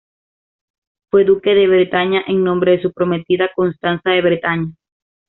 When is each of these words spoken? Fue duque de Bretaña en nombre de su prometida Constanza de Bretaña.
Fue 1.11 1.25
duque 1.25 1.53
de 1.53 1.67
Bretaña 1.67 2.23
en 2.25 2.43
nombre 2.43 2.71
de 2.71 2.81
su 2.81 2.91
prometida 2.91 3.51
Constanza 3.53 4.09
de 4.09 4.21
Bretaña. 4.23 4.71